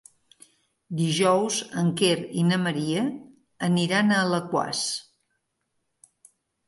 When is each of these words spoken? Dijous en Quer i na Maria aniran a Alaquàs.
Dijous 1.01 1.57
en 1.81 1.91
Quer 1.99 2.15
i 2.43 2.45
na 2.51 2.59
Maria 2.63 3.03
aniran 3.71 4.09
a 4.09 4.19
Alaquàs. 4.23 4.81